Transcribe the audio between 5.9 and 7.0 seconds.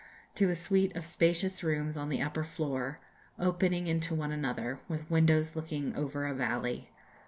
over a valley.